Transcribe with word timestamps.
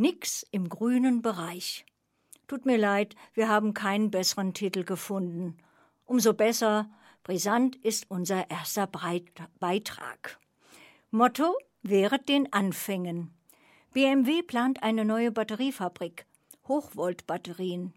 Nix 0.00 0.46
im 0.50 0.70
grünen 0.70 1.20
Bereich. 1.20 1.84
Tut 2.48 2.64
mir 2.64 2.78
leid, 2.78 3.16
wir 3.34 3.50
haben 3.50 3.74
keinen 3.74 4.10
besseren 4.10 4.54
Titel 4.54 4.82
gefunden. 4.82 5.58
Umso 6.06 6.32
besser, 6.32 6.88
brisant 7.22 7.76
ist 7.76 8.10
unser 8.10 8.48
erster 8.48 8.86
Beitrag. 8.86 10.40
Motto 11.10 11.54
während 11.82 12.30
den 12.30 12.50
Anfängen. 12.50 13.34
BMW 13.92 14.40
plant 14.40 14.82
eine 14.82 15.04
neue 15.04 15.32
Batteriefabrik, 15.32 16.24
Hochvoltbatterien. 16.66 17.92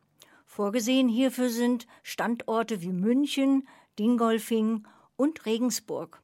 Vorgesehen 0.46 1.08
hierfür 1.08 1.50
sind 1.50 1.88
Standorte 2.02 2.82
wie 2.82 2.92
München, 2.92 3.66
Dingolfing 3.98 4.86
und 5.16 5.46
Regensburg. 5.46 6.23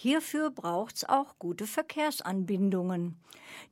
Hierfür 0.00 0.52
braucht's 0.52 1.02
auch 1.02 1.40
gute 1.40 1.66
Verkehrsanbindungen. 1.66 3.16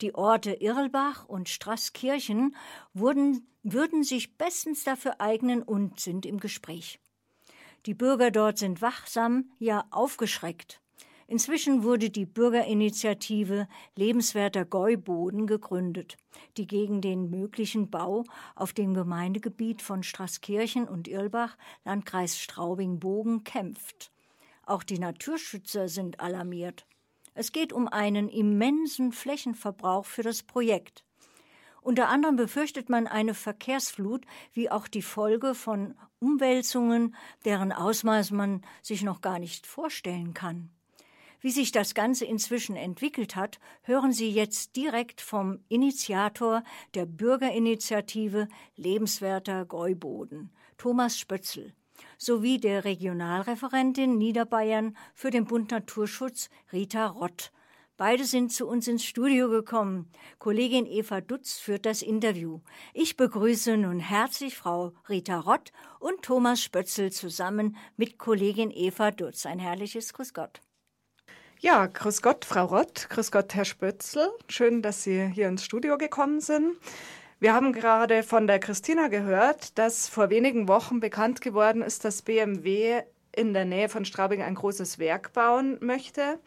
Die 0.01 0.13
Orte 0.17 0.55
Irlbach 0.55 1.29
und 1.29 1.49
Straßkirchen 1.49 2.57
wurden, 2.93 3.47
würden 3.62 4.03
sich 4.03 4.37
bestens 4.37 4.83
dafür 4.83 5.20
eignen 5.20 5.62
und 5.62 6.01
sind 6.01 6.27
im 6.27 6.41
Gespräch. 6.41 6.98
Die 7.87 7.95
Bürger 7.95 8.33
dort 8.33 8.59
sind 8.59 8.83
wachsam, 8.83 9.53
ja 9.61 9.84
aufgeschreckt. 9.93 10.81
Inzwischen 11.29 11.84
wurde 11.84 12.11
die 12.11 12.27
Bürgerinitiative 12.27 13.69
Lebenswerter 13.95 14.65
Gäuboden 14.65 15.47
gegründet, 15.47 16.17
die 16.56 16.67
gegen 16.67 17.01
den 17.01 17.31
möglichen 17.31 17.89
Bau 17.89 18.25
auf 18.56 18.73
dem 18.73 18.95
Gemeindegebiet 18.95 19.81
von 19.81 20.03
Straßkirchen 20.03 20.89
und 20.89 21.06
Irlbach, 21.06 21.56
Landkreis 21.84 22.37
Straubing-Bogen, 22.37 23.45
kämpft. 23.45 24.11
Auch 24.66 24.83
die 24.83 24.98
Naturschützer 24.98 25.88
sind 25.88 26.19
alarmiert. 26.19 26.87
Es 27.34 27.52
geht 27.52 27.73
um 27.73 27.87
einen 27.87 28.29
immensen 28.29 29.12
Flächenverbrauch 29.12 30.05
für 30.05 30.25
das 30.25 30.42
Projekt. 30.42 31.05
Unter 31.83 32.09
anderem 32.09 32.34
befürchtet 32.34 32.89
man 32.89 33.06
eine 33.06 33.34
Verkehrsflut, 33.34 34.27
wie 34.52 34.69
auch 34.69 34.89
die 34.89 35.02
Folge 35.02 35.55
von 35.55 35.94
Umwälzungen, 36.19 37.14
deren 37.44 37.72
Ausmaß 37.72 38.33
man 38.33 38.62
sich 38.83 39.05
noch 39.05 39.20
gar 39.20 39.39
nicht 39.39 39.69
vorstellen 39.69 40.34
kann. 40.34 40.70
Wie 41.41 41.50
sich 41.50 41.70
das 41.70 41.94
Ganze 41.94 42.25
inzwischen 42.25 42.75
entwickelt 42.75 43.37
hat, 43.37 43.61
hören 43.83 44.11
Sie 44.11 44.31
jetzt 44.31 44.75
direkt 44.75 45.20
vom 45.20 45.61
Initiator 45.69 46.64
der 46.94 47.06
Bürgerinitiative 47.06 48.48
Lebenswerter 48.75 49.64
Gäuboden, 49.64 50.50
Thomas 50.77 51.17
Spötzl 51.17 51.72
sowie 52.19 52.58
der 52.58 52.84
Regionalreferentin 52.84 54.19
Niederbayern 54.19 54.97
für 55.14 55.30
den 55.30 55.44
Bund 55.44 55.70
Naturschutz 55.70 56.50
Rita 56.72 57.06
Rott. 57.06 57.53
Beide 57.97 58.27
sind 58.27 58.53
zu 58.53 58.66
uns 58.66 58.88
ins 58.88 59.05
Studio 59.05 59.48
gekommen. 59.48 60.11
Kollegin 60.38 60.84
Eva 60.84 61.22
Dutz 61.22 61.58
führt 61.58 61.86
das 61.86 62.03
Interview. 62.03 62.61
Ich 62.92 63.16
begrüße 63.16 63.78
nun 63.78 64.00
herzlich 64.00 64.55
Frau 64.55 64.92
Rita 65.08 65.38
Rott 65.38 65.72
und 65.98 66.20
Thomas 66.20 66.62
Spötzel 66.62 67.11
zusammen 67.11 67.77
mit 67.97 68.19
Kollegin 68.19 68.70
Eva 68.70 69.12
Dutz. 69.12 69.47
Ein 69.47 69.58
herrliches 69.58 70.12
Grüß 70.12 70.34
Gott. 70.34 70.60
Ja, 71.58 71.86
grüß 71.86 72.20
Gott, 72.20 72.44
Frau 72.44 72.66
Rott, 72.66 73.06
grüß 73.08 73.33
Gott, 73.33 73.55
Herr 73.55 73.64
Spötzl. 73.64 74.31
Schön, 74.47 74.83
dass 74.83 75.03
Sie 75.03 75.28
hier 75.28 75.48
ins 75.48 75.64
Studio 75.64 75.97
gekommen 75.97 76.41
sind. 76.41 76.77
Wir 77.39 77.53
haben 77.53 77.75
gerade 77.75 78.23
von 78.23 78.47
der 78.47 78.59
Christina 78.59 79.09
gehört, 79.09 79.77
dass 79.77 80.09
vor 80.09 80.31
wenigen 80.31 80.69
Wochen 80.69 81.01
bekannt 81.01 81.43
geworden 81.43 81.83
ist, 81.83 82.06
dass 82.06 82.23
BMW 82.23 83.03
in 83.31 83.53
der 83.53 83.67
Nähe 83.67 83.91
von 83.91 84.06
Straubing 84.06 84.41
ein 84.41 84.55
großes 84.55 84.98
Werk 84.98 85.34
bauen 85.34 85.77
möchte. 85.83 86.39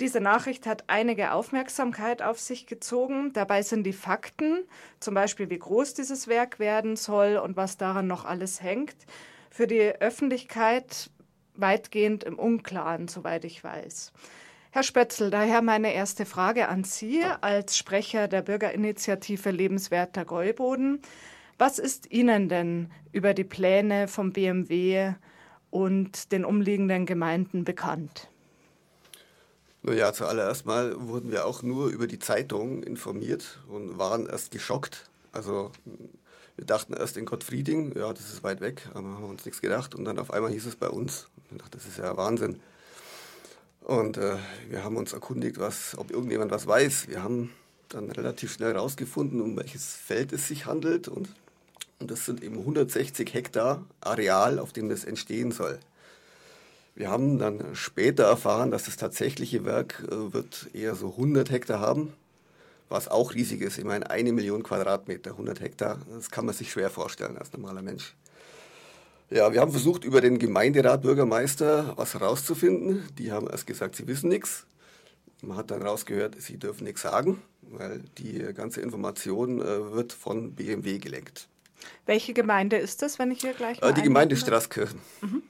Diese 0.00 0.20
Nachricht 0.20 0.66
hat 0.66 0.84
einige 0.88 1.32
Aufmerksamkeit 1.32 2.20
auf 2.20 2.38
sich 2.38 2.66
gezogen. 2.66 3.32
Dabei 3.32 3.62
sind 3.62 3.84
die 3.84 3.94
Fakten, 3.94 4.64
zum 5.00 5.14
Beispiel 5.14 5.48
wie 5.48 5.58
groß 5.58 5.94
dieses 5.94 6.28
Werk 6.28 6.58
werden 6.58 6.96
soll 6.96 7.38
und 7.38 7.56
was 7.56 7.78
daran 7.78 8.06
noch 8.06 8.26
alles 8.26 8.62
hängt, 8.62 8.96
für 9.48 9.66
die 9.66 9.80
Öffentlichkeit 9.80 11.10
weitgehend 11.54 12.22
im 12.24 12.38
Unklaren, 12.38 13.08
soweit 13.08 13.46
ich 13.46 13.64
weiß. 13.64 14.12
Herr 14.78 14.84
Spötzl, 14.84 15.30
daher 15.30 15.60
meine 15.60 15.92
erste 15.92 16.24
Frage 16.24 16.68
an 16.68 16.84
Sie 16.84 17.24
als 17.40 17.76
Sprecher 17.76 18.28
der 18.28 18.42
Bürgerinitiative 18.42 19.50
Lebenswerter 19.50 20.24
Gäuboden. 20.24 21.02
Was 21.58 21.80
ist 21.80 22.12
Ihnen 22.12 22.48
denn 22.48 22.88
über 23.10 23.34
die 23.34 23.42
Pläne 23.42 24.06
vom 24.06 24.32
BMW 24.32 25.14
und 25.70 26.30
den 26.30 26.44
umliegenden 26.44 27.06
Gemeinden 27.06 27.64
bekannt? 27.64 28.28
Naja, 29.82 30.12
zuallererst 30.12 30.64
mal 30.64 30.94
wurden 31.08 31.32
wir 31.32 31.44
auch 31.44 31.64
nur 31.64 31.88
über 31.88 32.06
die 32.06 32.20
Zeitung 32.20 32.84
informiert 32.84 33.58
und 33.66 33.98
waren 33.98 34.28
erst 34.28 34.52
geschockt. 34.52 35.10
Also 35.32 35.72
wir 36.54 36.66
dachten 36.66 36.92
erst 36.92 37.16
in 37.16 37.24
Gottfrieding, 37.24 37.98
ja, 37.98 38.12
das 38.12 38.32
ist 38.32 38.44
weit 38.44 38.60
weg, 38.60 38.88
aber 38.94 39.08
haben 39.08 39.24
uns 39.24 39.44
nichts 39.44 39.60
gedacht. 39.60 39.96
Und 39.96 40.04
dann 40.04 40.20
auf 40.20 40.32
einmal 40.32 40.52
hieß 40.52 40.66
es 40.66 40.76
bei 40.76 40.88
uns. 40.88 41.26
Ich 41.50 41.58
dachte, 41.58 41.78
das 41.78 41.84
ist 41.88 41.98
ja 41.98 42.16
Wahnsinn. 42.16 42.60
Und 43.80 44.18
äh, 44.18 44.36
wir 44.68 44.84
haben 44.84 44.96
uns 44.96 45.12
erkundigt, 45.12 45.58
was, 45.58 45.96
ob 45.96 46.10
irgendjemand 46.10 46.50
was 46.50 46.66
weiß. 46.66 47.08
Wir 47.08 47.22
haben 47.22 47.52
dann 47.88 48.10
relativ 48.10 48.52
schnell 48.52 48.74
herausgefunden, 48.74 49.40
um 49.40 49.56
welches 49.56 49.94
Feld 49.94 50.32
es 50.32 50.48
sich 50.48 50.66
handelt. 50.66 51.08
Und, 51.08 51.28
und 51.98 52.10
das 52.10 52.26
sind 52.26 52.42
eben 52.42 52.58
160 52.58 53.32
Hektar 53.32 53.84
Areal, 54.00 54.58
auf 54.58 54.72
dem 54.72 54.88
das 54.88 55.04
entstehen 55.04 55.52
soll. 55.52 55.78
Wir 56.94 57.10
haben 57.10 57.38
dann 57.38 57.76
später 57.76 58.24
erfahren, 58.24 58.72
dass 58.72 58.86
das 58.86 58.96
tatsächliche 58.96 59.64
Werk 59.64 60.02
äh, 60.10 60.32
wird 60.32 60.68
eher 60.72 60.96
so 60.96 61.10
100 61.10 61.50
Hektar 61.50 61.78
haben, 61.78 62.12
was 62.88 63.06
auch 63.06 63.34
riesig 63.34 63.60
ist. 63.60 63.78
Ich 63.78 63.84
meine, 63.84 64.10
eine 64.10 64.32
Million 64.32 64.64
Quadratmeter, 64.64 65.30
100 65.30 65.60
Hektar, 65.60 66.00
das 66.12 66.30
kann 66.30 66.44
man 66.44 66.56
sich 66.56 66.72
schwer 66.72 66.90
vorstellen 66.90 67.38
als 67.38 67.52
normaler 67.52 67.82
Mensch. 67.82 68.16
Ja, 69.30 69.52
wir 69.52 69.60
haben 69.60 69.72
versucht, 69.72 70.04
über 70.04 70.22
den 70.22 70.38
Gemeinderat 70.38 71.02
Bürgermeister 71.02 71.92
was 71.96 72.14
herauszufinden. 72.14 73.06
Die 73.18 73.30
haben 73.30 73.46
erst 73.46 73.66
gesagt, 73.66 73.96
sie 73.96 74.06
wissen 74.06 74.28
nichts. 74.28 74.66
Man 75.42 75.56
hat 75.58 75.70
dann 75.70 75.82
rausgehört, 75.82 76.40
sie 76.40 76.56
dürfen 76.56 76.84
nichts 76.84 77.02
sagen, 77.02 77.42
weil 77.62 78.00
die 78.16 78.38
ganze 78.54 78.80
Information 78.80 79.60
äh, 79.60 79.92
wird 79.92 80.14
von 80.14 80.54
BMW 80.54 80.98
gelenkt. 80.98 81.46
Welche 82.06 82.32
Gemeinde 82.32 82.76
ist 82.76 83.02
das, 83.02 83.18
wenn 83.18 83.30
ich 83.30 83.40
hier 83.40 83.52
gleich 83.52 83.82
äh, 83.82 83.92
Die 83.92 84.02
Gemeinde 84.02 84.34
Straßkirchen. 84.34 84.98
Mhm. 85.20 85.42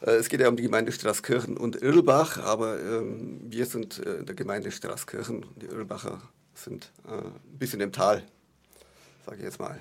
Äh, 0.00 0.12
es 0.12 0.28
geht 0.28 0.40
ja 0.40 0.48
um 0.48 0.56
die 0.56 0.62
Gemeinde 0.62 0.92
Straßkirchen 0.92 1.58
und 1.58 1.80
Irlbach, 1.80 2.38
aber 2.38 2.80
ähm, 2.80 3.40
wir 3.44 3.66
sind 3.66 4.04
äh, 4.04 4.16
in 4.16 4.26
der 4.26 4.34
Gemeinde 4.34 4.70
Straßkirchen. 4.70 5.44
Die 5.56 5.66
Irlbacher 5.66 6.22
sind 6.54 6.90
äh, 7.06 7.12
ein 7.12 7.58
bisschen 7.58 7.80
im 7.82 7.92
Tal, 7.92 8.22
sage 9.26 9.38
ich 9.38 9.44
jetzt 9.44 9.60
mal. 9.60 9.78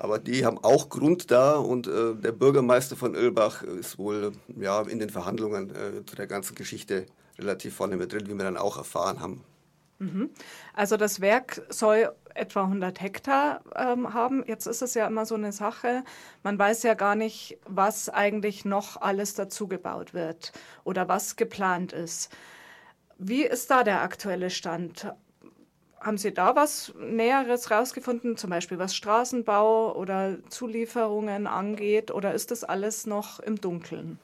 Aber 0.00 0.18
die 0.18 0.46
haben 0.46 0.56
auch 0.64 0.88
Grund 0.88 1.30
da 1.30 1.56
und 1.56 1.86
äh, 1.86 2.14
der 2.14 2.32
Bürgermeister 2.32 2.96
von 2.96 3.14
Ölbach 3.14 3.62
ist 3.62 3.98
wohl 3.98 4.32
ja, 4.56 4.80
in 4.80 4.98
den 4.98 5.10
Verhandlungen 5.10 5.68
äh, 5.70 6.06
zu 6.06 6.16
der 6.16 6.26
ganzen 6.26 6.54
Geschichte 6.54 7.04
relativ 7.38 7.74
vorne 7.74 7.98
mit 7.98 8.10
drin, 8.10 8.26
wie 8.26 8.34
wir 8.34 8.44
dann 8.44 8.56
auch 8.56 8.78
erfahren 8.78 9.20
haben. 9.20 9.44
Mhm. 9.98 10.30
Also 10.72 10.96
das 10.96 11.20
Werk 11.20 11.60
soll 11.68 12.14
etwa 12.34 12.62
100 12.62 12.98
Hektar 12.98 13.60
ähm, 13.76 14.14
haben. 14.14 14.42
Jetzt 14.46 14.66
ist 14.66 14.80
es 14.80 14.94
ja 14.94 15.06
immer 15.06 15.26
so 15.26 15.34
eine 15.34 15.52
Sache, 15.52 16.02
man 16.42 16.58
weiß 16.58 16.82
ja 16.84 16.94
gar 16.94 17.14
nicht, 17.14 17.58
was 17.66 18.08
eigentlich 18.08 18.64
noch 18.64 19.02
alles 19.02 19.34
dazu 19.34 19.68
gebaut 19.68 20.14
wird 20.14 20.52
oder 20.82 21.08
was 21.08 21.36
geplant 21.36 21.92
ist. 21.92 22.30
Wie 23.18 23.42
ist 23.42 23.70
da 23.70 23.84
der 23.84 24.00
aktuelle 24.00 24.48
Stand? 24.48 25.12
Haben 26.00 26.16
Sie 26.16 26.32
da 26.32 26.56
was 26.56 26.94
Näheres 26.98 27.70
rausgefunden, 27.70 28.38
zum 28.38 28.48
Beispiel 28.48 28.78
was 28.78 28.96
Straßenbau 28.96 29.94
oder 29.94 30.38
Zulieferungen 30.48 31.46
angeht, 31.46 32.10
oder 32.10 32.32
ist 32.32 32.50
das 32.50 32.64
alles 32.64 33.06
noch 33.06 33.38
im 33.40 33.60
Dunkeln? 33.60 34.18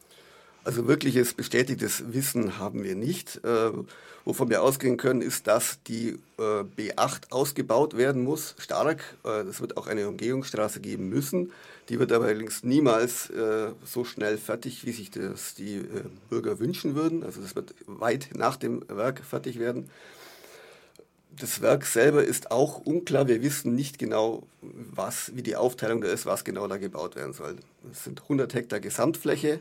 Also 0.65 0.88
wirkliches 0.88 1.34
bestätigtes 1.34 2.15
Wissen 2.15 2.59
haben 2.59 2.82
wir 2.82 2.97
nicht. 2.97 3.44
Äh, 3.44 3.72
wovon 4.25 4.48
wir 4.48 4.62
ausgehen 4.62 4.97
können, 4.97 5.20
ist, 5.20 5.47
dass 5.47 5.81
die 5.82 6.19
äh, 6.38 6.42
B8 6.42 7.31
ausgebaut 7.31 7.97
werden 7.97 8.25
muss, 8.25 8.56
stark. 8.59 9.16
Äh, 9.24 9.42
es 9.42 9.60
wird 9.60 9.77
auch 9.77 9.86
eine 9.86 10.09
Umgehungsstraße 10.09 10.80
geben 10.80 11.10
müssen. 11.10 11.53
Die 11.91 11.98
wird 11.98 12.10
aber 12.10 12.24
allerdings 12.24 12.65
niemals 12.65 13.28
äh, 13.30 13.68
so 13.84 14.04
schnell 14.04 14.39
fertig, 14.39 14.86
wie 14.86 14.92
sich 14.92 15.10
das 15.10 15.54
die 15.54 15.77
äh, 15.77 16.04
Bürger 16.30 16.59
wünschen 16.59 16.95
würden. 16.97 17.22
Also 17.22 17.42
das 17.42 17.54
wird 17.54 17.74
weit 17.86 18.30
nach 18.34 18.56
dem 18.56 18.83
Werk 18.89 19.22
fertig 19.22 19.59
werden 19.59 19.91
das 21.41 21.60
Werk 21.60 21.84
selber 21.84 22.24
ist 22.24 22.50
auch 22.50 22.78
unklar. 22.78 23.28
Wir 23.28 23.42
wissen 23.42 23.74
nicht 23.74 23.98
genau, 23.98 24.42
was, 24.60 25.34
wie 25.34 25.42
die 25.42 25.56
Aufteilung 25.56 26.00
da 26.00 26.09
ist, 26.09 26.27
was 26.27 26.44
genau 26.44 26.66
da 26.66 26.77
gebaut 26.77 27.16
werden 27.16 27.33
soll. 27.33 27.56
Es 27.91 28.04
sind 28.04 28.22
100 28.22 28.54
Hektar 28.54 28.80
Gesamtfläche. 28.80 29.60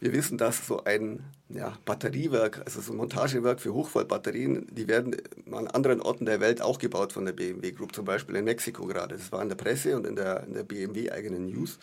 Wir 0.00 0.12
wissen, 0.12 0.38
dass 0.38 0.66
so 0.66 0.84
ein 0.84 1.24
ja, 1.48 1.76
Batteriewerk, 1.84 2.62
also 2.64 2.80
so 2.80 2.92
ein 2.92 2.98
Montagewerk 2.98 3.60
für 3.60 3.74
Hochvoltbatterien, 3.74 4.66
die 4.70 4.86
werden 4.86 5.16
an 5.50 5.66
anderen 5.66 6.00
Orten 6.00 6.24
der 6.24 6.40
Welt 6.40 6.62
auch 6.62 6.78
gebaut 6.78 7.12
von 7.12 7.24
der 7.24 7.32
BMW 7.32 7.72
Group, 7.72 7.94
zum 7.94 8.04
Beispiel 8.04 8.36
in 8.36 8.44
Mexiko 8.44 8.86
gerade. 8.86 9.16
Das 9.16 9.32
war 9.32 9.42
in 9.42 9.48
der 9.48 9.56
Presse 9.56 9.96
und 9.96 10.06
in 10.06 10.14
der, 10.14 10.44
in 10.44 10.54
der 10.54 10.62
BMW 10.62 11.10
eigenen 11.10 11.46
News. 11.46 11.78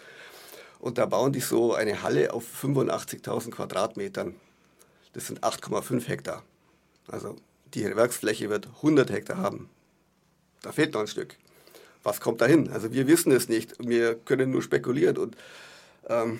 Und 0.80 0.98
da 0.98 1.06
bauen 1.06 1.34
die 1.34 1.42
so 1.42 1.74
eine 1.74 2.04
Halle 2.04 2.34
auf 2.34 2.46
85.000 2.64 3.52
Quadratmetern. 3.52 4.36
Das 5.14 5.28
sind 5.28 5.42
8,5 5.42 6.08
Hektar. 6.08 6.44
Also 7.08 7.36
die 7.74 7.84
Werksfläche 7.96 8.50
wird 8.50 8.68
100 8.78 9.10
Hektar 9.12 9.38
haben. 9.38 9.70
da 10.62 10.72
fehlt 10.72 10.94
noch 10.94 11.02
ein 11.02 11.08
Stück. 11.08 11.36
Was 12.04 12.22
kommt 12.22 12.42
dahin? 12.42 12.72
Also 12.72 12.94
wir 12.94 13.08
wissen 13.08 13.32
es 13.32 13.50
nicht. 13.50 13.74
Wir 13.80 14.16
können 14.16 14.52
nur 14.52 14.62
spekulieren. 14.62 15.18
Und 15.18 15.36
ähm, 16.08 16.40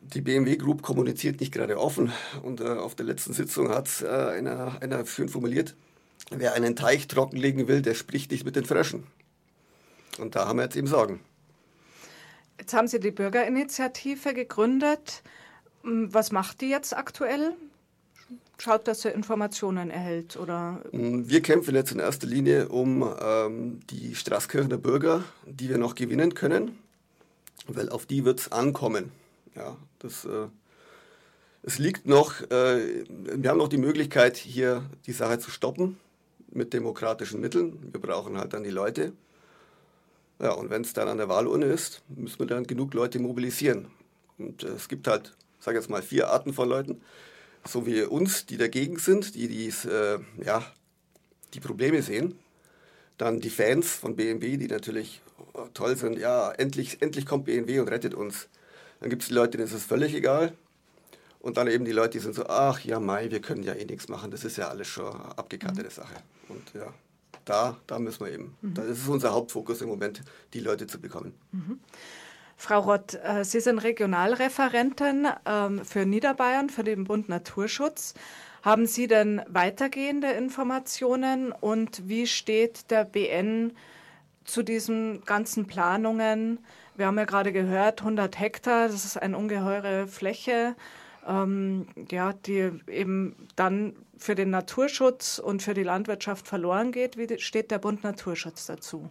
die 0.00 0.20
BMW 0.20 0.56
Group 0.56 0.82
kommuniziert 0.82 1.40
nicht 1.40 1.52
gerade 1.52 1.78
offen. 1.78 2.12
Und 2.42 2.60
äh, 2.60 2.68
auf 2.68 2.94
der 2.94 3.06
letzten 3.06 3.32
Sitzung 3.32 3.70
hat 3.70 4.02
äh, 4.02 4.06
einer, 4.06 4.80
einer 4.82 5.06
schön 5.06 5.28
formuliert, 5.28 5.74
wer 6.30 6.54
einen 6.54 6.76
Teich 6.76 7.08
trockenlegen 7.08 7.68
will, 7.68 7.82
der 7.82 7.94
spricht 7.94 8.30
nicht 8.30 8.44
mit 8.44 8.56
den 8.56 8.66
Fröschen. 8.66 9.06
Und 10.18 10.36
da 10.36 10.46
haben 10.46 10.58
wir 10.58 10.64
jetzt 10.64 10.76
eben 10.76 10.86
Sorgen. 10.86 11.20
Jetzt 12.58 12.74
haben 12.74 12.88
Sie 12.88 13.00
die 13.00 13.10
Bürgerinitiative 13.10 14.34
gegründet. 14.34 15.22
Hm, 15.82 16.12
was 16.12 16.32
macht 16.32 16.60
die 16.60 16.68
jetzt 16.68 16.94
aktuell? 16.94 17.54
Schaut, 18.60 18.86
dass 18.88 19.06
er 19.06 19.14
Informationen 19.14 19.88
erhält 19.88 20.36
oder? 20.36 20.82
Hm, 20.90 21.30
wir 21.30 21.40
kämpfen 21.40 21.74
jetzt 21.74 21.92
in 21.92 21.98
erster 21.98 22.26
Linie 22.26 22.68
um 22.68 23.10
ähm, 23.18 23.80
die 23.88 24.14
Straßkirchener 24.14 24.76
Bürger, 24.76 25.24
die 25.46 25.70
wir 25.70 25.78
noch 25.78 25.94
gewinnen 25.94 26.34
können, 26.34 26.78
weil 27.66 27.88
auf 27.88 28.04
die 28.04 28.26
wird 28.26 28.40
es 28.40 28.52
ankommen. 28.52 29.12
Ja, 29.54 29.78
das, 30.00 30.26
äh, 30.26 30.48
es 31.62 31.78
liegt 31.78 32.06
noch, 32.06 32.42
äh, 32.50 33.04
wir 33.08 33.48
haben 33.48 33.56
noch 33.56 33.68
die 33.68 33.78
Möglichkeit, 33.78 34.36
hier 34.36 34.84
die 35.06 35.12
Sache 35.12 35.38
zu 35.38 35.50
stoppen 35.50 35.98
mit 36.52 36.74
demokratischen 36.74 37.40
Mitteln. 37.40 37.78
Wir 37.92 38.00
brauchen 38.00 38.36
halt 38.36 38.52
dann 38.52 38.62
die 38.62 38.70
Leute. 38.70 39.14
Ja, 40.38 40.52
und 40.52 40.68
wenn 40.68 40.82
es 40.82 40.92
dann 40.92 41.08
an 41.08 41.16
der 41.16 41.30
Wahlurne 41.30 41.64
ist, 41.64 42.02
müssen 42.08 42.40
wir 42.40 42.46
dann 42.46 42.66
genug 42.66 42.92
Leute 42.92 43.20
mobilisieren. 43.20 43.86
Und 44.36 44.64
äh, 44.64 44.68
es 44.68 44.88
gibt 44.88 45.08
halt, 45.08 45.34
ich 45.58 45.64
sage 45.64 45.78
jetzt 45.78 45.88
mal, 45.88 46.02
vier 46.02 46.28
Arten 46.28 46.52
von 46.52 46.68
Leuten. 46.68 47.00
So 47.64 47.86
wie 47.86 48.02
uns, 48.02 48.46
die 48.46 48.56
dagegen 48.56 48.98
sind, 48.98 49.34
die 49.34 49.48
dies, 49.48 49.84
äh, 49.84 50.18
ja, 50.42 50.64
die 51.54 51.60
Probleme 51.60 52.02
sehen. 52.02 52.38
Dann 53.18 53.40
die 53.40 53.50
Fans 53.50 53.90
von 53.90 54.16
BMW, 54.16 54.56
die 54.56 54.66
natürlich 54.66 55.20
oh, 55.52 55.66
toll 55.74 55.96
sind. 55.96 56.18
Ja, 56.18 56.52
endlich, 56.52 57.02
endlich 57.02 57.26
kommt 57.26 57.44
BMW 57.44 57.80
und 57.80 57.88
rettet 57.88 58.14
uns. 58.14 58.48
Dann 59.00 59.10
gibt 59.10 59.22
es 59.22 59.28
die 59.28 59.34
Leute, 59.34 59.52
denen 59.52 59.64
ist 59.64 59.74
es 59.74 59.84
völlig 59.84 60.14
egal. 60.14 60.54
Und 61.40 61.56
dann 61.56 61.68
eben 61.68 61.84
die 61.84 61.92
Leute, 61.92 62.10
die 62.10 62.18
sind 62.18 62.34
so, 62.34 62.46
ach 62.46 62.80
ja, 62.80 63.00
Mai, 63.00 63.30
wir 63.30 63.40
können 63.40 63.62
ja 63.62 63.72
eh 63.72 63.84
nichts 63.84 64.08
machen. 64.08 64.30
Das 64.30 64.44
ist 64.44 64.56
ja 64.56 64.68
alles 64.68 64.88
schon 64.88 65.14
abgekartete 65.14 65.88
mhm. 65.88 65.90
Sache. 65.90 66.14
Und 66.48 66.62
ja, 66.74 66.92
da, 67.44 67.78
da 67.86 67.98
müssen 67.98 68.24
wir 68.24 68.32
eben. 68.32 68.56
Mhm. 68.60 68.74
Das 68.74 68.86
ist 68.86 69.08
unser 69.08 69.32
Hauptfokus 69.32 69.80
im 69.80 69.88
Moment, 69.88 70.22
die 70.52 70.60
Leute 70.60 70.86
zu 70.86 71.00
bekommen. 71.00 71.34
Mhm. 71.52 71.80
Frau 72.60 72.80
Rott, 72.80 73.18
äh, 73.24 73.42
Sie 73.42 73.58
sind 73.58 73.78
Regionalreferentin 73.78 75.28
ähm, 75.46 75.82
für 75.82 76.04
Niederbayern, 76.04 76.68
für 76.68 76.84
den 76.84 77.04
Bund 77.04 77.30
Naturschutz. 77.30 78.12
Haben 78.62 78.86
Sie 78.86 79.06
denn 79.06 79.40
weitergehende 79.48 80.32
Informationen 80.32 81.52
und 81.52 82.06
wie 82.06 82.26
steht 82.26 82.90
der 82.90 83.06
BN 83.06 83.72
zu 84.44 84.62
diesen 84.62 85.24
ganzen 85.24 85.68
Planungen? 85.68 86.58
Wir 86.96 87.06
haben 87.06 87.16
ja 87.16 87.24
gerade 87.24 87.52
gehört, 87.52 88.02
100 88.02 88.38
Hektar, 88.38 88.88
das 88.88 89.06
ist 89.06 89.16
eine 89.16 89.38
ungeheure 89.38 90.06
Fläche, 90.06 90.76
ähm, 91.26 91.88
ja, 92.10 92.34
die 92.34 92.72
eben 92.88 93.48
dann 93.56 93.96
für 94.18 94.34
den 94.34 94.50
Naturschutz 94.50 95.38
und 95.38 95.62
für 95.62 95.72
die 95.72 95.82
Landwirtschaft 95.82 96.46
verloren 96.46 96.92
geht. 96.92 97.16
Wie 97.16 97.38
steht 97.38 97.70
der 97.70 97.78
Bund 97.78 98.04
Naturschutz 98.04 98.66
dazu? 98.66 99.10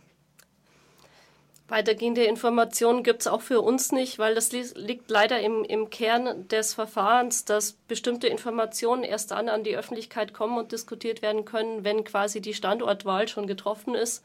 Weitergehende 1.69 2.24
Informationen 2.24 3.04
gibt 3.04 3.21
es 3.21 3.27
auch 3.27 3.42
für 3.42 3.62
uns 3.62 3.92
nicht, 3.92 4.18
weil 4.18 4.33
das 4.33 4.51
liegt 4.51 5.12
leider 5.12 5.39
im, 5.39 5.63
im 5.63 5.92
Kern 5.92 6.48
des 6.48 6.74
Verfahrens, 6.74 7.45
dass 7.45 7.74
bestimmte 7.74 8.27
Informationen 8.27 9.04
erst 9.04 9.31
dann 9.31 9.50
an 9.50 9.63
die 9.63 9.77
Öffentlichkeit 9.77 10.33
kommen 10.33 10.57
und 10.57 10.71
diskutiert 10.71 11.21
werden 11.21 11.45
können, 11.45 11.83
wenn 11.83 12.04
quasi 12.04 12.42
die 12.42 12.56
Standortwahl 12.56 13.27
schon 13.27 13.45
getroffen 13.45 13.94
ist. 13.94 14.24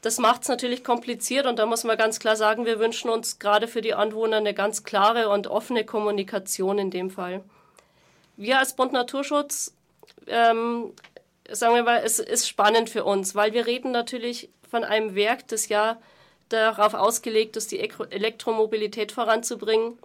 Das 0.00 0.18
macht 0.18 0.42
es 0.42 0.48
natürlich 0.48 0.84
kompliziert 0.84 1.44
und 1.46 1.58
da 1.58 1.66
muss 1.66 1.84
man 1.84 1.98
ganz 1.98 2.18
klar 2.18 2.36
sagen, 2.36 2.64
wir 2.64 2.78
wünschen 2.78 3.10
uns 3.10 3.38
gerade 3.38 3.68
für 3.68 3.82
die 3.82 3.94
Anwohner 3.94 4.38
eine 4.38 4.54
ganz 4.54 4.84
klare 4.84 5.28
und 5.28 5.46
offene 5.46 5.84
Kommunikation 5.84 6.78
in 6.78 6.90
dem 6.90 7.10
Fall. 7.10 7.44
Wir 8.36 8.58
als 8.58 8.74
Bund 8.74 8.92
Naturschutz, 8.92 9.74
ähm, 10.26 10.92
sagen 11.50 11.74
wir 11.74 11.82
mal, 11.82 12.00
es 12.02 12.18
ist 12.18 12.48
spannend 12.48 12.88
für 12.88 13.04
uns, 13.04 13.34
weil 13.34 13.52
wir 13.52 13.66
reden 13.66 13.92
natürlich 13.92 14.48
von 14.70 14.82
einem 14.82 15.14
Werk, 15.14 15.46
das 15.48 15.68
ja 15.68 15.98
darauf 16.48 16.94
ausgelegt 16.94 17.56
ist, 17.56 17.72
die 17.72 17.80
Elektromobilität 17.80 19.12
voranzubringen, 19.12 19.98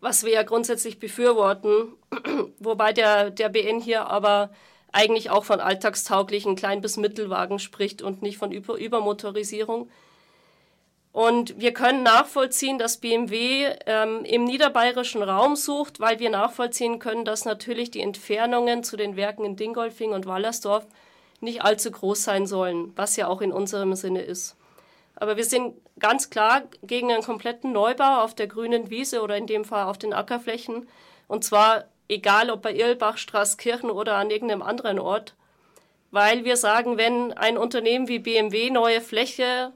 was 0.00 0.24
wir 0.24 0.32
ja 0.32 0.42
grundsätzlich 0.42 0.98
befürworten, 0.98 1.92
wobei 2.58 2.92
der, 2.92 3.30
der 3.30 3.48
BN 3.48 3.80
hier 3.80 4.08
aber 4.08 4.50
eigentlich 4.92 5.30
auch 5.30 5.44
von 5.44 5.60
alltagstauglichen 5.60 6.56
Klein- 6.56 6.82
bis 6.82 6.96
Mittelwagen 6.96 7.58
spricht 7.58 8.02
und 8.02 8.22
nicht 8.22 8.36
von 8.36 8.52
Über 8.52 8.76
Übermotorisierung. 8.76 9.90
Und 11.12 11.60
wir 11.60 11.74
können 11.74 12.02
nachvollziehen, 12.02 12.78
dass 12.78 12.96
BMW 12.96 13.68
ähm, 13.86 14.24
im 14.24 14.44
niederbayerischen 14.44 15.22
Raum 15.22 15.56
sucht, 15.56 16.00
weil 16.00 16.18
wir 16.18 16.30
nachvollziehen 16.30 16.98
können, 16.98 17.26
dass 17.26 17.44
natürlich 17.44 17.90
die 17.90 18.00
Entfernungen 18.00 18.82
zu 18.82 18.96
den 18.96 19.14
Werken 19.14 19.44
in 19.44 19.56
Dingolfing 19.56 20.12
und 20.12 20.24
Wallersdorf 20.26 20.86
nicht 21.40 21.62
allzu 21.62 21.90
groß 21.90 22.24
sein 22.24 22.46
sollen, 22.46 22.92
was 22.96 23.16
ja 23.16 23.26
auch 23.28 23.42
in 23.42 23.52
unserem 23.52 23.94
Sinne 23.94 24.22
ist. 24.22 24.56
Aber 25.22 25.36
wir 25.36 25.44
sind 25.44 25.76
ganz 26.00 26.30
klar 26.30 26.62
gegen 26.82 27.12
einen 27.12 27.22
kompletten 27.22 27.70
Neubau 27.70 28.22
auf 28.24 28.34
der 28.34 28.48
grünen 28.48 28.90
Wiese 28.90 29.22
oder 29.22 29.36
in 29.36 29.46
dem 29.46 29.64
Fall 29.64 29.84
auf 29.84 29.96
den 29.96 30.12
Ackerflächen. 30.12 30.88
Und 31.28 31.44
zwar 31.44 31.84
egal 32.08 32.50
ob 32.50 32.62
bei 32.62 32.74
Irlbach, 32.74 33.18
Straßkirchen 33.18 33.88
oder 33.88 34.16
an 34.16 34.30
irgendeinem 34.30 34.62
anderen 34.62 34.98
Ort. 34.98 35.36
Weil 36.10 36.44
wir 36.44 36.56
sagen, 36.56 36.98
wenn 36.98 37.32
ein 37.34 37.56
Unternehmen 37.56 38.08
wie 38.08 38.18
BMW 38.18 38.70
neue 38.70 39.00
Fläche 39.00 39.70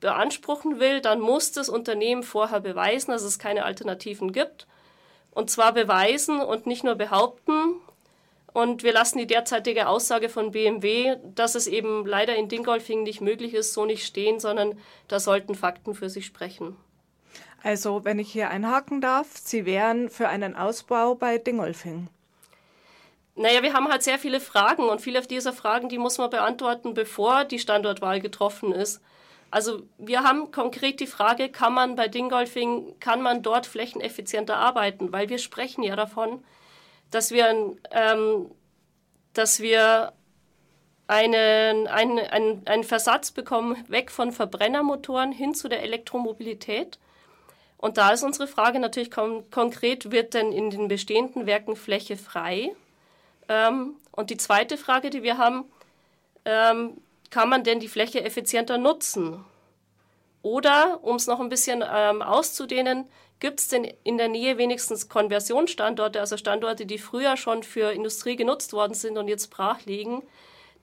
beanspruchen 0.00 0.80
will, 0.80 1.02
dann 1.02 1.20
muss 1.20 1.52
das 1.52 1.68
Unternehmen 1.68 2.22
vorher 2.22 2.60
beweisen, 2.60 3.10
dass 3.10 3.22
es 3.22 3.38
keine 3.38 3.66
Alternativen 3.66 4.32
gibt. 4.32 4.66
Und 5.30 5.50
zwar 5.50 5.74
beweisen 5.74 6.40
und 6.40 6.64
nicht 6.64 6.84
nur 6.84 6.94
behaupten, 6.94 7.74
und 8.56 8.82
wir 8.82 8.94
lassen 8.94 9.18
die 9.18 9.26
derzeitige 9.26 9.86
Aussage 9.86 10.30
von 10.30 10.50
BMW, 10.50 11.16
dass 11.34 11.56
es 11.56 11.66
eben 11.66 12.06
leider 12.06 12.36
in 12.36 12.48
Dingolfing 12.48 13.02
nicht 13.02 13.20
möglich 13.20 13.52
ist, 13.52 13.74
so 13.74 13.84
nicht 13.84 14.06
stehen, 14.06 14.40
sondern 14.40 14.78
da 15.08 15.20
sollten 15.20 15.54
Fakten 15.54 15.94
für 15.94 16.08
sich 16.08 16.24
sprechen. 16.24 16.74
Also, 17.62 18.06
wenn 18.06 18.18
ich 18.18 18.32
hier 18.32 18.48
einhaken 18.48 19.02
darf, 19.02 19.26
Sie 19.34 19.66
wären 19.66 20.08
für 20.08 20.28
einen 20.30 20.56
Ausbau 20.56 21.14
bei 21.14 21.36
Dingolfing. 21.36 22.08
Naja, 23.34 23.62
wir 23.62 23.74
haben 23.74 23.90
halt 23.90 24.02
sehr 24.02 24.18
viele 24.18 24.40
Fragen 24.40 24.88
und 24.88 25.02
viele 25.02 25.20
dieser 25.20 25.52
Fragen, 25.52 25.90
die 25.90 25.98
muss 25.98 26.16
man 26.16 26.30
beantworten, 26.30 26.94
bevor 26.94 27.44
die 27.44 27.58
Standortwahl 27.58 28.20
getroffen 28.20 28.72
ist. 28.72 29.02
Also 29.50 29.82
wir 29.98 30.22
haben 30.22 30.50
konkret 30.50 31.00
die 31.00 31.06
Frage, 31.06 31.50
kann 31.50 31.74
man 31.74 31.94
bei 31.94 32.08
Dingolfing, 32.08 32.94
kann 33.00 33.20
man 33.20 33.42
dort 33.42 33.66
flächeneffizienter 33.66 34.56
arbeiten? 34.56 35.12
Weil 35.12 35.28
wir 35.28 35.36
sprechen 35.36 35.82
ja 35.82 35.94
davon, 35.94 36.42
dass 37.10 37.30
wir, 37.30 37.76
ähm, 37.90 38.50
dass 39.32 39.60
wir 39.60 40.12
einen, 41.06 41.86
einen, 41.86 42.66
einen, 42.66 42.84
Versatz 42.84 43.30
bekommen, 43.30 43.76
weg 43.88 44.10
von 44.10 44.32
Verbrennermotoren 44.32 45.32
hin 45.32 45.54
zu 45.54 45.68
der 45.68 45.82
Elektromobilität. 45.82 46.98
Und 47.78 47.96
da 47.96 48.10
ist 48.10 48.24
unsere 48.24 48.48
Frage 48.48 48.80
natürlich 48.80 49.10
kon 49.10 49.48
konkret, 49.50 50.10
wird 50.10 50.34
denn 50.34 50.50
in 50.50 50.70
den 50.70 50.88
bestehenden 50.88 51.46
Werken 51.46 51.76
Fläche 51.76 52.16
frei? 52.16 52.74
Ähm, 53.48 53.94
und 54.10 54.30
die 54.30 54.36
zweite 54.36 54.76
Frage, 54.76 55.10
die 55.10 55.22
wir 55.22 55.38
haben, 55.38 55.64
ähm, 56.44 56.96
kann 57.30 57.48
man 57.48 57.64
denn 57.64 57.80
die 57.80 57.88
Fläche 57.88 58.24
effizienter 58.24 58.78
nutzen? 58.78 59.44
Oder, 60.42 61.00
um 61.02 61.16
es 61.16 61.26
noch 61.26 61.40
ein 61.40 61.48
bisschen 61.48 61.84
ähm, 61.88 62.22
auszudehnen, 62.22 63.06
Gibt 63.38 63.60
es 63.60 63.68
denn 63.68 63.84
in 64.02 64.16
der 64.16 64.28
Nähe 64.28 64.56
wenigstens 64.56 65.08
Konversionsstandorte, 65.08 66.20
also 66.20 66.36
Standorte, 66.36 66.86
die 66.86 66.98
früher 66.98 67.36
schon 67.36 67.62
für 67.62 67.92
Industrie 67.92 68.36
genutzt 68.36 68.72
worden 68.72 68.94
sind 68.94 69.18
und 69.18 69.28
jetzt 69.28 69.50
brach 69.50 69.84
liegen, 69.84 70.22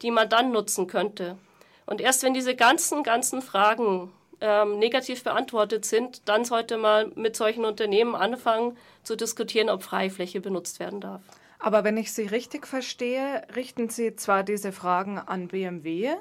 die 0.02 0.12
man 0.12 0.30
dann 0.30 0.52
nutzen 0.52 0.88
könnte? 0.88 1.38
Und 1.86 2.00
erst 2.00 2.24
wenn 2.24 2.34
diese 2.34 2.56
ganzen, 2.56 3.04
ganzen 3.04 3.42
Fragen 3.42 4.12
ähm, 4.40 4.78
negativ 4.78 5.24
beantwortet 5.24 5.86
sind, 5.86 6.22
dann 6.26 6.46
sollte 6.46 6.78
man 6.78 7.12
mit 7.16 7.36
solchen 7.36 7.66
Unternehmen 7.66 8.14
anfangen 8.14 8.78
zu 9.04 9.16
diskutieren, 9.16 9.70
ob 9.70 9.84
Freifläche 9.84 10.40
benutzt 10.40 10.80
werden 10.80 11.02
darf. 11.02 11.22
Aber 11.60 11.84
wenn 11.84 11.98
ich 11.98 12.14
Sie 12.14 12.28
richtig 12.28 12.68
verstehe, 12.68 13.42
richten 13.56 13.90
Sie 13.90 14.16
zwar 14.16 14.44
diese 14.44 14.72
Fragen 14.72 15.18
an 15.18 15.48
BMW, 15.48 16.08
äh, 16.08 16.16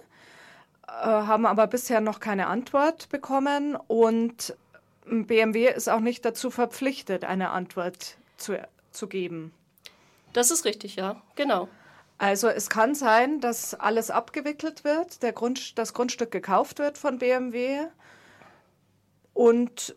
haben 0.87 1.47
aber 1.47 1.67
bisher 1.67 2.01
noch 2.01 2.21
keine 2.21 2.47
Antwort 2.47 3.09
bekommen 3.09 3.77
und 3.89 4.57
BMW 5.05 5.69
ist 5.69 5.89
auch 5.89 6.01
nicht 6.01 6.25
dazu 6.25 6.51
verpflichtet, 6.51 7.25
eine 7.25 7.51
Antwort 7.51 8.17
zu, 8.37 8.59
zu 8.91 9.09
geben. 9.09 9.53
Das 10.33 10.51
ist 10.51 10.65
richtig, 10.65 10.97
ja, 10.97 11.21
genau. 11.35 11.69
Also 12.19 12.49
es 12.49 12.71
kann 12.71 12.95
sein, 12.95 13.41
dass 13.41 13.75
alles 13.75 14.11
abgewickelt 14.11 14.85
wird, 14.85 15.23
der 15.23 15.33
Grund, 15.33 15.77
das 15.77 15.93
Grundstück 15.93 16.31
gekauft 16.31 16.79
wird 16.79 16.97
von 16.97 17.19
BMW 17.19 17.87
und 19.35 19.97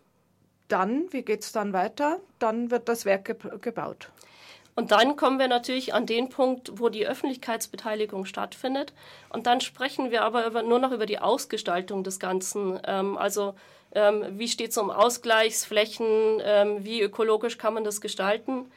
dann, 0.67 1.05
wie 1.11 1.21
geht 1.21 1.43
es 1.43 1.51
dann 1.51 1.73
weiter? 1.73 2.19
Dann 2.39 2.71
wird 2.71 2.89
das 2.89 3.05
Werk 3.05 3.25
ge 3.25 3.35
gebaut. 3.61 4.09
Und 4.73 4.91
dann 4.91 5.15
kommen 5.15 5.39
wir 5.39 5.47
natürlich 5.47 5.93
an 5.93 6.05
den 6.05 6.27
Punkt, 6.29 6.79
wo 6.79 6.89
die 6.89 7.07
Öffentlichkeitsbeteiligung 7.07 8.25
stattfindet. 8.25 8.93
Und 9.29 9.47
dann 9.47 9.61
sprechen 9.61 10.11
wir 10.11 10.23
aber 10.23 10.45
über, 10.47 10.63
nur 10.63 10.79
noch 10.79 10.91
über 10.91 11.05
die 11.05 11.19
Ausgestaltung 11.19 12.03
des 12.03 12.19
Ganzen. 12.19 12.79
Ähm, 12.85 13.17
also 13.17 13.55
ähm, 13.95 14.23
wie 14.37 14.47
steht 14.47 14.71
es 14.71 14.77
um 14.77 14.91
Ausgleichsflächen, 14.91 16.41
ähm, 16.43 16.85
wie 16.85 17.01
ökologisch 17.01 17.57
kann 17.57 17.73
man 17.73 17.83
das 17.83 18.01
gestalten. 18.01 18.71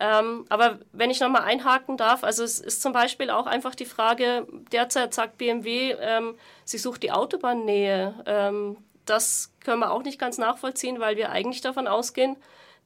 Ähm, 0.00 0.44
aber 0.48 0.80
wenn 0.92 1.10
ich 1.10 1.20
nochmal 1.20 1.42
einhaken 1.42 1.96
darf, 1.96 2.24
also 2.24 2.42
es 2.42 2.58
ist 2.58 2.82
zum 2.82 2.92
Beispiel 2.92 3.30
auch 3.30 3.46
einfach 3.46 3.74
die 3.74 3.84
Frage, 3.84 4.46
derzeit 4.72 5.14
sagt 5.14 5.38
BMW, 5.38 5.94
ähm, 6.00 6.34
sie 6.64 6.78
sucht 6.78 7.04
die 7.04 7.12
Autobahnnähe. 7.12 8.14
Ähm, 8.26 8.76
das 9.06 9.52
können 9.60 9.80
wir 9.80 9.92
auch 9.92 10.02
nicht 10.02 10.18
ganz 10.18 10.38
nachvollziehen, 10.38 10.98
weil 10.98 11.16
wir 11.16 11.30
eigentlich 11.30 11.60
davon 11.60 11.86
ausgehen, 11.86 12.36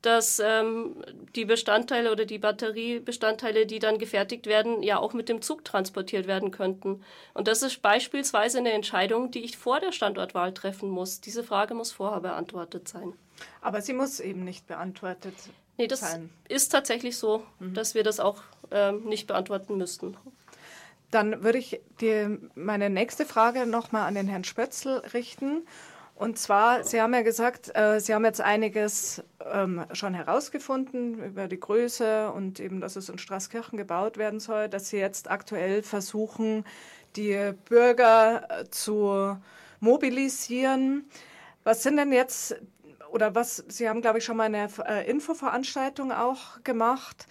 dass 0.02 0.40
ähm, 0.44 0.96
die 1.34 1.44
Bestandteile 1.44 2.12
oder 2.12 2.24
die 2.24 2.38
Batteriebestandteile, 2.38 3.66
die 3.66 3.78
dann 3.78 3.98
gefertigt 3.98 4.46
werden, 4.46 4.82
ja 4.82 4.98
auch 4.98 5.12
mit 5.12 5.28
dem 5.28 5.42
Zug 5.42 5.64
transportiert 5.64 6.26
werden 6.26 6.50
könnten. 6.50 7.02
Und 7.34 7.48
das 7.48 7.62
ist 7.62 7.82
beispielsweise 7.82 8.58
eine 8.58 8.72
Entscheidung, 8.72 9.30
die 9.30 9.44
ich 9.44 9.58
vor 9.58 9.80
der 9.80 9.92
Standortwahl 9.92 10.54
treffen 10.54 10.88
muss. 10.88 11.20
Diese 11.20 11.42
Frage 11.42 11.74
muss 11.74 11.90
vorher 11.90 12.20
beantwortet 12.20 12.88
sein. 12.88 13.12
Aber 13.60 13.80
sie 13.82 13.92
muss 13.92 14.20
eben 14.20 14.44
nicht 14.44 14.66
beantwortet 14.66 15.34
nee, 15.78 15.86
das 15.86 16.00
sein. 16.00 16.28
ist 16.48 16.68
tatsächlich 16.68 17.16
so, 17.16 17.44
mhm. 17.58 17.72
dass 17.72 17.94
wir 17.94 18.02
das 18.02 18.20
auch 18.20 18.42
ähm, 18.70 19.04
nicht 19.04 19.26
beantworten 19.26 19.78
müssten. 19.78 20.16
Dann 21.10 21.42
würde 21.42 21.58
ich 21.58 21.80
die, 22.02 22.38
meine 22.54 22.90
nächste 22.90 23.24
Frage 23.24 23.64
nochmal 23.64 24.06
an 24.06 24.14
den 24.14 24.28
Herrn 24.28 24.44
Spötzl 24.44 25.02
richten. 25.14 25.66
Und 26.18 26.36
zwar, 26.36 26.82
Sie 26.82 27.00
haben 27.00 27.14
ja 27.14 27.22
gesagt, 27.22 27.70
äh, 27.76 28.00
Sie 28.00 28.12
haben 28.12 28.24
jetzt 28.24 28.40
einiges 28.40 29.22
ähm, 29.52 29.84
schon 29.92 30.14
herausgefunden 30.14 31.22
über 31.22 31.46
die 31.46 31.60
Größe 31.60 32.32
und 32.32 32.58
eben, 32.58 32.80
dass 32.80 32.96
es 32.96 33.08
in 33.08 33.18
Straßkirchen 33.18 33.78
gebaut 33.78 34.18
werden 34.18 34.40
soll, 34.40 34.68
dass 34.68 34.88
Sie 34.88 34.96
jetzt 34.96 35.30
aktuell 35.30 35.84
versuchen, 35.84 36.64
die 37.14 37.52
Bürger 37.68 38.48
äh, 38.50 38.64
zu 38.68 39.38
mobilisieren. 39.78 41.08
Was 41.62 41.84
sind 41.84 41.98
denn 41.98 42.12
jetzt, 42.12 42.56
oder 43.12 43.36
was, 43.36 43.62
Sie 43.68 43.88
haben, 43.88 44.00
glaube 44.00 44.18
ich, 44.18 44.24
schon 44.24 44.38
mal 44.38 44.52
eine 44.52 44.68
äh, 44.88 45.08
Infoveranstaltung 45.08 46.10
auch 46.10 46.64
gemacht. 46.64 47.28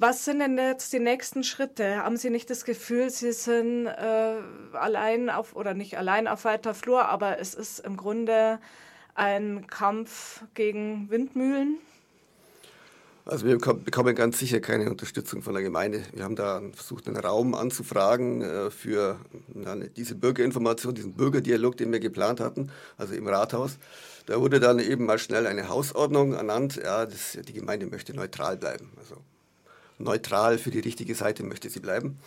Was 0.00 0.24
sind 0.24 0.38
denn 0.38 0.56
jetzt 0.56 0.92
die 0.92 1.00
nächsten 1.00 1.42
Schritte? 1.42 1.96
Haben 1.96 2.16
Sie 2.16 2.30
nicht 2.30 2.48
das 2.50 2.64
Gefühl, 2.64 3.10
Sie 3.10 3.32
sind 3.32 3.86
äh, 3.88 4.34
allein 4.72 5.28
auf, 5.28 5.56
oder 5.56 5.74
nicht 5.74 5.98
allein 5.98 6.28
auf 6.28 6.44
weiter 6.44 6.72
Flur, 6.72 7.06
aber 7.06 7.40
es 7.40 7.52
ist 7.52 7.80
im 7.80 7.96
Grunde 7.96 8.60
ein 9.16 9.66
Kampf 9.66 10.44
gegen 10.54 11.10
Windmühlen? 11.10 11.78
Also 13.24 13.44
wir 13.44 13.58
bekommen 13.58 14.14
ganz 14.14 14.38
sicher 14.38 14.60
keine 14.60 14.88
Unterstützung 14.88 15.42
von 15.42 15.54
der 15.54 15.64
Gemeinde. 15.64 16.04
Wir 16.12 16.22
haben 16.22 16.36
da 16.36 16.62
versucht, 16.74 17.08
einen 17.08 17.16
Raum 17.16 17.56
anzufragen 17.56 18.42
äh, 18.42 18.70
für 18.70 19.18
diese 19.96 20.14
Bürgerinformation, 20.14 20.94
diesen 20.94 21.14
Bürgerdialog, 21.14 21.76
den 21.76 21.90
wir 21.90 21.98
geplant 21.98 22.38
hatten, 22.38 22.70
also 22.98 23.14
im 23.14 23.26
Rathaus. 23.26 23.78
Da 24.26 24.40
wurde 24.40 24.60
dann 24.60 24.78
eben 24.78 25.06
mal 25.06 25.18
schnell 25.18 25.48
eine 25.48 25.68
Hausordnung 25.68 26.34
ernannt. 26.34 26.76
Ja, 26.76 27.04
das, 27.04 27.36
die 27.48 27.52
Gemeinde 27.52 27.86
möchte 27.86 28.14
neutral 28.14 28.56
bleiben. 28.56 28.92
Also 28.96 29.16
neutral 29.98 30.58
für 30.58 30.70
die 30.70 30.80
richtige 30.80 31.14
Seite 31.14 31.42
möchte 31.42 31.70
sie 31.70 31.80
bleiben. 31.80 32.18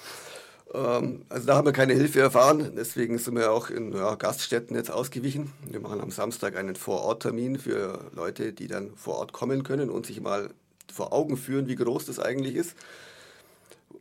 Ähm, 0.73 1.25
also 1.29 1.47
da 1.47 1.55
haben 1.55 1.65
wir 1.65 1.73
keine 1.73 1.93
Hilfe 1.93 2.19
erfahren, 2.19 2.73
deswegen 2.75 3.17
sind 3.17 3.35
wir 3.35 3.51
auch 3.51 3.69
in 3.69 3.93
ja, 3.93 4.15
Gaststätten 4.15 4.75
jetzt 4.75 4.91
ausgewichen. 4.91 5.51
Wir 5.69 5.79
machen 5.79 6.01
am 6.01 6.11
Samstag 6.11 6.55
einen 6.55 6.75
Vororttermin 6.75 7.59
für 7.59 8.11
Leute, 8.13 8.53
die 8.53 8.67
dann 8.67 8.95
vor 8.95 9.15
Ort 9.15 9.33
kommen 9.33 9.63
können 9.63 9.89
und 9.89 10.05
sich 10.05 10.21
mal 10.21 10.49
vor 10.91 11.13
Augen 11.13 11.37
führen, 11.37 11.67
wie 11.67 11.75
groß 11.75 12.05
das 12.05 12.19
eigentlich 12.19 12.55
ist. 12.55 12.75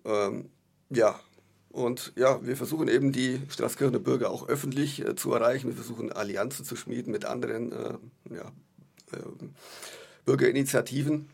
Ähm, 0.05 0.51
ja, 0.91 1.19
und 1.71 2.13
ja, 2.17 2.45
wir 2.45 2.57
versuchen 2.57 2.89
eben 2.89 3.13
die 3.13 3.41
Straßkirchener 3.49 4.01
Bürger 4.01 4.31
auch 4.31 4.49
öffentlich 4.49 5.05
äh, 5.07 5.15
zu 5.15 5.33
erreichen. 5.33 5.69
Wir 5.69 5.77
versuchen 5.77 6.11
Allianzen 6.11 6.65
zu 6.65 6.75
schmieden 6.75 7.13
mit 7.13 7.25
anderen 7.25 7.73
äh, 7.73 7.95
ja, 8.35 8.53
äh, 9.13 9.23
Bürgerinitiativen 10.25 11.29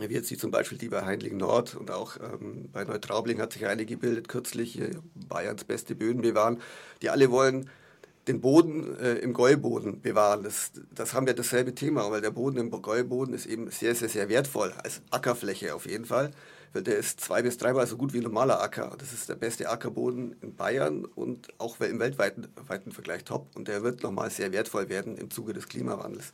wie 0.00 0.14
jetzt 0.14 0.28
zum 0.38 0.50
Beispiel 0.50 0.78
die 0.78 0.88
bei 0.88 1.04
Heinling 1.04 1.36
Nord 1.36 1.74
und 1.74 1.90
auch 1.90 2.16
ähm, 2.16 2.68
bei 2.72 2.84
Neutraubling 2.84 3.40
hat 3.40 3.52
sich 3.52 3.66
eine 3.66 3.86
gebildet 3.86 4.28
kürzlich, 4.28 4.80
Bayerns 5.14 5.64
beste 5.64 5.94
Böden 5.94 6.22
bewahren, 6.22 6.60
die 7.02 7.10
alle 7.10 7.30
wollen 7.30 7.70
den 8.28 8.40
Boden 8.40 8.96
äh, 8.98 9.14
im 9.14 9.32
Gäuboden 9.32 10.00
bewahren. 10.00 10.42
Das, 10.42 10.72
das 10.94 11.14
haben 11.14 11.26
wir 11.26 11.34
dasselbe 11.34 11.74
Thema, 11.74 12.10
weil 12.10 12.20
der 12.20 12.30
Boden 12.30 12.58
im 12.58 12.70
Gäuboden 12.70 13.34
ist 13.34 13.46
eben 13.46 13.70
sehr, 13.70 13.94
sehr, 13.94 14.08
sehr 14.08 14.28
wertvoll, 14.28 14.72
als 14.82 15.02
Ackerfläche 15.10 15.74
auf 15.74 15.86
jeden 15.86 16.04
Fall. 16.04 16.30
Weil 16.72 16.82
der 16.82 16.96
ist 16.96 17.20
zwei 17.20 17.42
bis 17.42 17.58
dreimal 17.58 17.86
so 17.86 17.96
gut 17.98 18.14
wie 18.14 18.18
ein 18.18 18.22
normaler 18.22 18.62
Acker. 18.62 18.94
Das 18.96 19.12
ist 19.12 19.28
der 19.28 19.34
beste 19.34 19.68
Ackerboden 19.68 20.36
in 20.40 20.54
Bayern 20.54 21.04
und 21.04 21.48
auch 21.58 21.78
im 21.80 21.98
weltweiten 21.98 22.48
weiten 22.66 22.92
Vergleich 22.92 23.24
top. 23.24 23.48
Und 23.56 23.68
der 23.68 23.82
wird 23.82 24.02
nochmal 24.02 24.30
sehr 24.30 24.52
wertvoll 24.52 24.88
werden 24.88 25.18
im 25.18 25.30
Zuge 25.30 25.52
des 25.52 25.68
Klimawandels. 25.68 26.32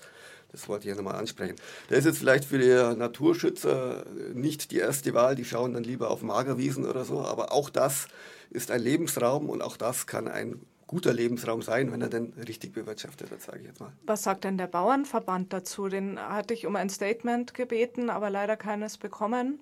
Das 0.50 0.68
wollte 0.68 0.88
ich 0.88 0.90
ja 0.90 0.96
nochmal 0.96 1.16
ansprechen. 1.16 1.56
Der 1.90 1.98
ist 1.98 2.06
jetzt 2.06 2.18
vielleicht 2.18 2.44
für 2.44 2.58
die 2.58 2.98
Naturschützer 2.98 4.06
nicht 4.32 4.70
die 4.70 4.78
erste 4.78 5.12
Wahl, 5.14 5.34
die 5.34 5.44
schauen 5.44 5.74
dann 5.74 5.84
lieber 5.84 6.10
auf 6.10 6.22
Magerwiesen 6.22 6.86
oder 6.86 7.04
so, 7.04 7.20
aber 7.20 7.52
auch 7.52 7.68
das 7.70 8.08
ist 8.50 8.70
ein 8.70 8.80
Lebensraum 8.80 9.50
und 9.50 9.62
auch 9.62 9.76
das 9.76 10.06
kann 10.06 10.26
ein 10.26 10.60
guter 10.86 11.12
Lebensraum 11.12 11.60
sein, 11.60 11.92
wenn 11.92 12.00
er 12.00 12.08
denn 12.08 12.32
richtig 12.48 12.72
bewirtschaftet 12.72 13.30
wird, 13.30 13.42
sage 13.42 13.58
ich 13.60 13.66
jetzt 13.66 13.80
mal. 13.80 13.92
Was 14.06 14.22
sagt 14.22 14.44
denn 14.44 14.56
der 14.56 14.66
Bauernverband 14.66 15.52
dazu? 15.52 15.88
Den 15.88 16.18
hatte 16.18 16.54
ich 16.54 16.66
um 16.66 16.76
ein 16.76 16.88
Statement 16.88 17.52
gebeten, 17.52 18.08
aber 18.08 18.30
leider 18.30 18.56
keines 18.56 18.96
bekommen. 18.96 19.60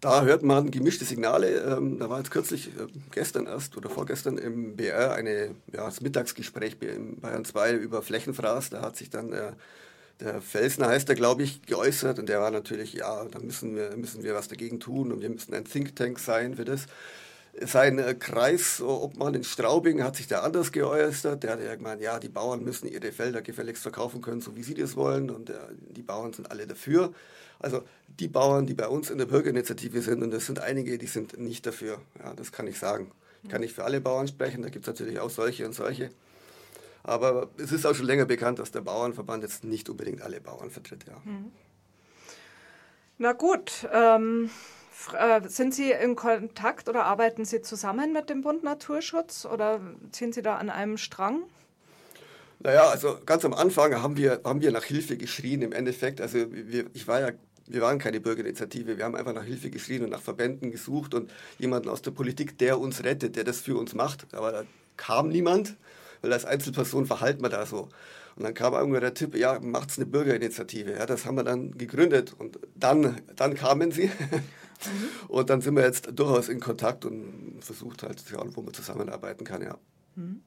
Da 0.00 0.24
hört 0.24 0.42
man 0.42 0.70
gemischte 0.70 1.04
Signale. 1.04 1.48
Ähm, 1.76 1.98
da 1.98 2.08
war 2.08 2.18
jetzt 2.18 2.30
kürzlich, 2.30 2.68
äh, 2.68 2.86
gestern 3.10 3.46
erst 3.46 3.76
oder 3.76 3.90
vorgestern 3.90 4.38
im 4.38 4.76
BR 4.76 5.12
eine, 5.12 5.54
ja, 5.72 5.84
das 5.84 6.00
Mittagsgespräch 6.00 6.76
in 6.80 7.20
Bayern 7.20 7.44
2 7.44 7.74
über 7.74 8.00
Flächenfraß. 8.02 8.70
Da 8.70 8.80
hat 8.82 8.96
sich 8.96 9.10
dann 9.10 9.32
äh, 9.32 9.52
der 10.20 10.42
Felsner 10.42 10.88
heißt 10.88 11.08
er, 11.08 11.14
glaube 11.14 11.42
ich, 11.42 11.62
geäußert 11.62 12.18
und 12.18 12.28
der 12.28 12.40
war 12.40 12.50
natürlich, 12.50 12.92
ja, 12.94 13.24
da 13.26 13.38
müssen 13.38 13.76
wir, 13.76 13.96
müssen 13.96 14.22
wir 14.22 14.34
was 14.34 14.48
dagegen 14.48 14.80
tun 14.80 15.12
und 15.12 15.22
wir 15.22 15.30
müssen 15.30 15.54
ein 15.54 15.64
Think 15.64 15.96
Tank 15.96 16.18
sein 16.18 16.56
für 16.56 16.64
das. 16.64 16.86
Sein 17.66 17.98
äh, 17.98 18.14
Kreisobmann 18.14 19.34
in 19.34 19.44
Straubing 19.44 20.02
hat 20.02 20.16
sich 20.16 20.26
da 20.26 20.40
anders 20.40 20.72
geäußert. 20.72 21.42
Der 21.42 21.52
hat 21.52 21.62
ja 21.62 21.74
gemeint, 21.74 22.00
ja, 22.00 22.18
die 22.18 22.28
Bauern 22.28 22.64
müssen 22.64 22.86
ihre 22.86 23.12
Felder 23.12 23.42
gefälligst 23.42 23.82
verkaufen 23.82 24.22
können, 24.22 24.40
so 24.40 24.56
wie 24.56 24.62
sie 24.62 24.74
das 24.74 24.96
wollen 24.96 25.30
und 25.30 25.50
äh, 25.50 25.54
die 25.90 26.02
Bauern 26.02 26.32
sind 26.32 26.50
alle 26.50 26.66
dafür. 26.66 27.12
Also 27.58 27.82
die 28.08 28.28
Bauern, 28.28 28.66
die 28.66 28.74
bei 28.74 28.88
uns 28.88 29.10
in 29.10 29.18
der 29.18 29.26
Bürgerinitiative 29.26 30.00
sind, 30.00 30.22
und 30.22 30.30
das 30.30 30.46
sind 30.46 30.60
einige, 30.60 30.96
die 30.96 31.06
sind 31.06 31.38
nicht 31.38 31.66
dafür. 31.66 32.00
Ja, 32.18 32.32
das 32.34 32.52
kann 32.52 32.66
ich 32.66 32.78
sagen. 32.78 33.12
Ich 33.42 33.50
kann 33.50 33.60
nicht 33.60 33.74
für 33.74 33.84
alle 33.84 34.00
Bauern 34.00 34.28
sprechen, 34.28 34.62
da 34.62 34.68
gibt 34.68 34.86
es 34.86 34.92
natürlich 34.92 35.18
auch 35.20 35.30
solche 35.30 35.66
und 35.66 35.74
solche. 35.74 36.10
Aber 37.02 37.48
es 37.56 37.72
ist 37.72 37.86
auch 37.86 37.94
schon 37.94 38.06
länger 38.06 38.26
bekannt, 38.26 38.58
dass 38.58 38.70
der 38.70 38.82
Bauernverband 38.82 39.42
jetzt 39.42 39.64
nicht 39.64 39.88
unbedingt 39.88 40.22
alle 40.22 40.40
Bauern 40.40 40.70
vertritt. 40.70 41.04
Ja. 41.06 41.16
Mhm. 41.24 41.50
Na 43.18 43.32
gut, 43.32 43.88
ähm, 43.92 44.46
äh, 44.46 44.48
sind 45.48 45.74
Sie 45.74 45.92
in 45.92 46.16
Kontakt 46.16 46.88
oder 46.88 47.04
arbeiten 47.04 47.44
Sie 47.44 47.62
zusammen 47.62 48.12
mit 48.12 48.30
dem 48.30 48.42
Bund 48.42 48.62
Naturschutz 48.62 49.46
oder 49.46 49.80
ziehen 50.12 50.32
Sie 50.32 50.42
da 50.42 50.56
an 50.56 50.70
einem 50.70 50.96
Strang? 50.96 51.42
Naja, 52.58 52.88
also 52.88 53.18
ganz 53.24 53.44
am 53.44 53.54
Anfang 53.54 54.02
haben 54.02 54.16
wir, 54.16 54.40
haben 54.44 54.60
wir 54.60 54.70
nach 54.70 54.84
Hilfe 54.84 55.16
geschrien 55.16 55.62
im 55.62 55.72
Endeffekt. 55.72 56.20
Also 56.20 56.38
wir, 56.50 56.86
ich 56.92 57.08
war 57.08 57.20
ja 57.20 57.30
wir 57.66 57.82
waren 57.82 58.00
keine 58.00 58.20
Bürgerinitiative, 58.20 58.98
wir 58.98 59.04
haben 59.04 59.14
einfach 59.14 59.32
nach 59.32 59.44
Hilfe 59.44 59.70
geschrien 59.70 60.02
und 60.02 60.10
nach 60.10 60.20
Verbänden 60.20 60.72
gesucht 60.72 61.14
und 61.14 61.30
jemanden 61.56 61.88
aus 61.88 62.02
der 62.02 62.10
Politik, 62.10 62.58
der 62.58 62.80
uns 62.80 63.04
rettet, 63.04 63.36
der 63.36 63.44
das 63.44 63.60
für 63.60 63.76
uns 63.76 63.94
macht. 63.94 64.26
Aber 64.34 64.50
da 64.50 64.64
kam 64.96 65.28
niemand 65.28 65.76
weil 66.22 66.32
als 66.32 66.44
Einzelperson 66.44 67.06
verhalten 67.06 67.42
wir 67.42 67.48
da 67.48 67.66
so. 67.66 67.88
Und 68.36 68.44
dann 68.44 68.54
kam 68.54 68.74
irgendwann 68.74 69.00
der 69.00 69.14
Tipp, 69.14 69.34
ja, 69.34 69.58
macht's 69.60 69.98
eine 69.98 70.06
Bürgerinitiative. 70.06 70.92
Ja, 70.92 71.06
das 71.06 71.26
haben 71.26 71.36
wir 71.36 71.44
dann 71.44 71.76
gegründet 71.76 72.34
und 72.38 72.58
dann, 72.74 73.20
dann 73.36 73.54
kamen 73.54 73.90
sie. 73.90 74.10
Mhm. 74.86 75.28
Und 75.28 75.50
dann 75.50 75.60
sind 75.60 75.76
wir 75.76 75.84
jetzt 75.84 76.10
durchaus 76.18 76.48
in 76.48 76.60
Kontakt 76.60 77.04
und 77.04 77.58
versucht 77.60 78.02
halt 78.02 78.20
zu 78.20 78.28
schauen, 78.28 78.54
wo 78.56 78.62
man 78.62 78.74
zusammenarbeiten 78.74 79.44
kann, 79.44 79.62
ja. 79.62 79.76
Mhm. 80.16 80.42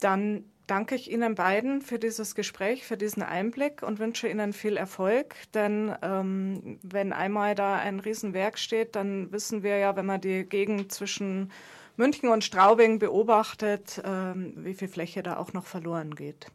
Dann 0.00 0.44
danke 0.66 0.94
ich 0.94 1.10
Ihnen 1.10 1.34
beiden 1.34 1.82
für 1.82 1.98
dieses 1.98 2.34
Gespräch, 2.34 2.84
für 2.84 2.96
diesen 2.96 3.22
Einblick 3.22 3.82
und 3.82 3.98
wünsche 3.98 4.28
Ihnen 4.28 4.52
viel 4.52 4.76
Erfolg. 4.76 5.34
Denn 5.52 5.94
ähm, 6.02 6.78
wenn 6.82 7.12
einmal 7.12 7.54
da 7.54 7.76
ein 7.76 8.00
Riesenwerk 8.00 8.58
steht, 8.58 8.96
dann 8.96 9.32
wissen 9.32 9.62
wir 9.62 9.78
ja, 9.78 9.96
wenn 9.96 10.06
man 10.06 10.20
die 10.20 10.44
Gegend 10.44 10.92
zwischen 10.92 11.50
München 11.96 12.28
und 12.28 12.42
Straubing 12.42 12.98
beobachtet, 12.98 14.02
ähm, 14.04 14.54
wie 14.56 14.74
viel 14.74 14.88
Fläche 14.88 15.22
da 15.22 15.36
auch 15.36 15.52
noch 15.52 15.66
verloren 15.66 16.14
geht. 16.14 16.46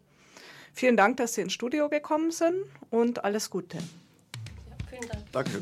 Vielen 0.74 0.98
Dank, 0.98 1.18
dass 1.18 1.36
Sie 1.36 1.42
ins 1.42 1.54
Studio 1.54 1.90
gekommen 1.90 2.32
sind 2.32 2.56
und 2.90 3.24
alles 3.24 3.50
Gute. 3.50 3.78
Ja, 3.78 4.76
vielen 4.90 5.10
Dank. 5.10 5.32
Danke. 5.32 5.62